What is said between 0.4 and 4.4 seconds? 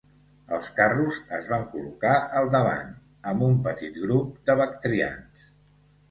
Els carros es van col·locar al davant amb un petit grup